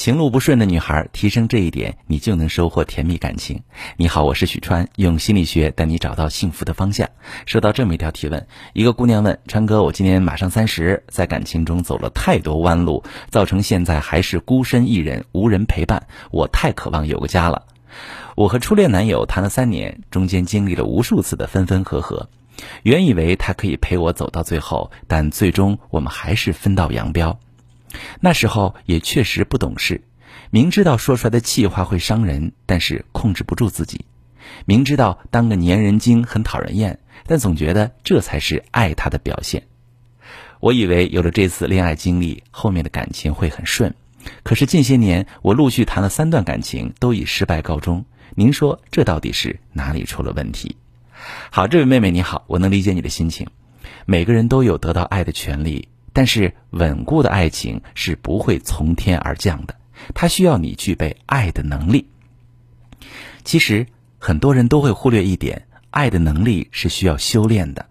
[0.00, 3.62] 情路不顺的女孩，提升这一点，你就能收获甜蜜感情。
[3.98, 7.06] 你好，我是许川，用心理学带你找到幸福的方向。
[7.44, 16.02] 收到这么一条提问，一个姑娘问川哥：“我今年马上三十，在感情中走了太多弯路，造成现在还是孤身一人，无人陪伴。
[16.30, 17.66] 我太渴望有个家了。
[18.36, 22.26] 我和初恋男友谈了三年，中间经历了无数次的分分合合。
[22.84, 27.38] 原以为他可以陪我走到最后，但最终我们还是分道扬镳。”
[28.20, 30.02] 那时候也确实不懂事，
[30.50, 34.04] 明知道说出来的气话会伤人，但是控制不住自己；
[34.66, 39.64] 明知道当个粘人精很讨人厌，但总觉得这才是爱他的表现。
[40.60, 43.94] 我以为有了这次恋爱经历，后面的感情会很顺，
[44.42, 48.04] 可是近些年我陆续谈了三段感情，都以失败告终。
[48.34, 50.76] 您说这到底是哪里出了问题？
[51.50, 53.48] 好，这位妹妹你好，我能理解你的心情。
[54.06, 55.88] 每个人都有得到爱的权利。
[56.12, 59.74] 但是稳固的爱情是不会从天而降的，
[60.14, 62.06] 它需要你具备爱的能力。
[63.44, 63.86] 其实
[64.18, 67.86] 很多人都会忽略一点，爱的能力是需要修炼的。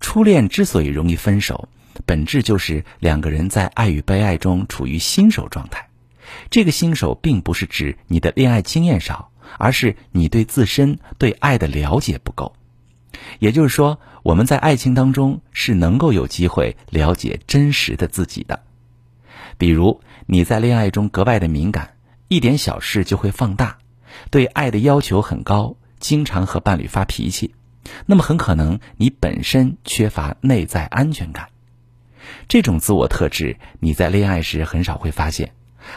[0.00, 1.68] 初恋之所以容易分手，
[2.04, 5.88] 本质就是两个人在爱与被爱中处于新手状态。
[6.50, 12.54] 这个新手并不是指你的恋爱经验少，而是你对自身对爱的了解不够。
[13.38, 18.60] 也就是说，我们在爱情当中是能够有机会了解真实的自己的。
[19.58, 21.94] 比如你在恋爱中格外的敏感，
[22.28, 23.78] 一点小事就会放大，
[24.30, 27.54] 对爱的要求很高，经常和伴侣发脾气，
[28.06, 31.48] 那么很可能你本身缺乏内在安全感。
[32.48, 35.52] 这种自我特质你在恋爱时很少会发现，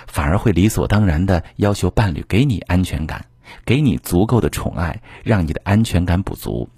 [0.08, 3.26] 反而会理所当然的要求伴侣给你安全感，
[3.66, 6.70] 给你足够的宠爱，让你的安全感不足。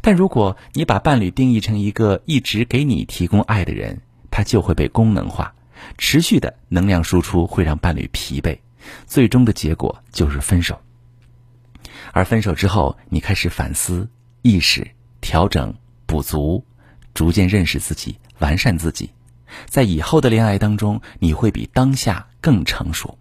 [0.00, 5.52] 但如果你把伴侣定义成一个一直给你提供爱的人，他就会被功能化，
[5.96, 8.58] 持续的能量输出会让伴侣疲惫，
[9.06, 10.78] 最终的结果就是分手。
[12.12, 14.08] 而分手之后，你开始反思、
[14.42, 14.88] 意识、
[15.20, 15.74] 调整、
[16.06, 16.64] 补足，
[17.14, 19.10] 逐渐认识自己，完善自己，
[19.66, 23.18] 在以后的恋爱当中，你会比当下更成熟。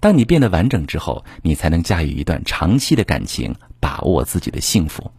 [0.00, 5.10] 当你变得完整之后，你才能驾驭一段长期的感情，把握自己的幸福。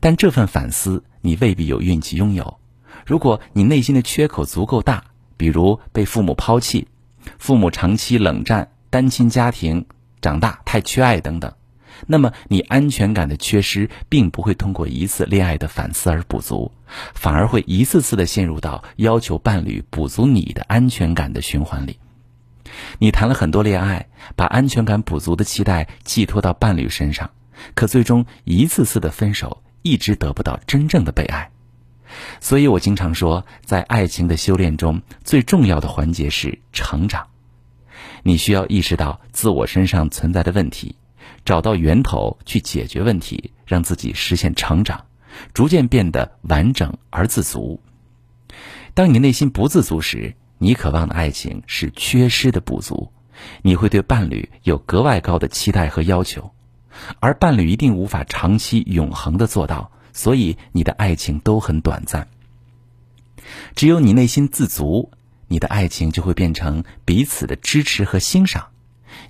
[0.00, 2.58] 但这份反思，你未必有运气拥有。
[3.04, 5.04] 如果你内心的缺口足够大，
[5.36, 6.88] 比如被父母抛弃、
[7.38, 9.86] 父母长期冷战、单亲家庭
[10.20, 11.52] 长大太缺爱等等，
[12.06, 16.72] 那么你安全感的缺失，并不会通过一次恋爱的反思而补足，
[17.14, 21.98] 反而会一次次的陷入到要求伴侣补足你的安全感的循环里。
[22.98, 27.30] 你谈了很多恋爱，把安全感补足的期待寄托到伴侣身上，
[27.74, 29.62] 可最终一次次的分手。
[29.86, 31.52] 一直得不到真正的被爱，
[32.40, 37.28] 所以我经常说，在爱情的修炼中，最重要的环节是成长。
[38.24, 40.96] 你需要意识到自我身上存在的问题，
[41.44, 45.04] 找到源头去解决问题，让自己实现成长，
[45.54, 47.80] 逐渐变得完整而自足。
[48.92, 53.12] 当你内心不自足时，你渴望的爱情是缺失的补足，
[53.62, 56.50] 你会对伴侣有格外高的期待和要求。
[57.20, 62.28] 而伴侣一定无法长期永恒的做到，所以你的爱情都很短暂。
[63.74, 65.10] 只有你内心自足，
[65.48, 68.68] 你的爱情就会变成彼此的支持和欣赏。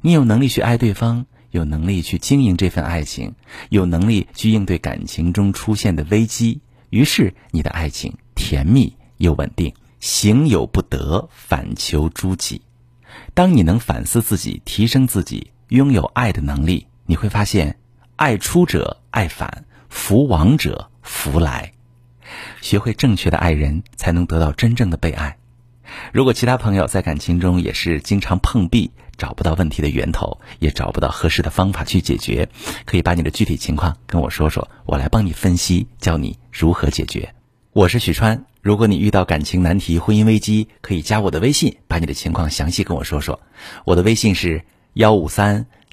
[0.01, 3.35] 你有能力去爱对方，有能力去经营这份爱情，
[3.69, 6.61] 有能力去应对感情中出现的危机。
[6.91, 9.75] 于是你的爱情甜蜜又稳定。
[9.99, 12.61] 行有不得，反求诸己。
[13.35, 16.87] 当你能反思自己，提升自己，拥有爱的能力。
[17.07, 17.79] 你会发现，
[18.17, 21.73] 爱出者爱返，福往者福来。
[22.61, 25.39] 学会正确的爱人，才能得到真正的被爱。
[26.13, 32.49] 如果其他朋友在感情中也是经常碰壁，找不到问题的源头，也找不到合适的方法去解决，
[32.85, 37.33] 可以把你的具体情况跟我说说，我来帮你分析，教你如何解决。
[37.73, 43.39] 我是许川，如果你遇到感情难题、婚姻危机，可以加我的微信，把你的情况详细跟我说说。
[43.85, 44.65] 我的微信是
[44.95, 45.67] 幺五三。